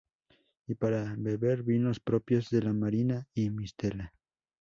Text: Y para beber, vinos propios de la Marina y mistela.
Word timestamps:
Y 0.65 0.73
para 0.73 1.13
beber, 1.15 1.61
vinos 1.61 1.99
propios 1.99 2.49
de 2.49 2.63
la 2.63 2.73
Marina 2.73 3.27
y 3.35 3.51
mistela. 3.51 4.11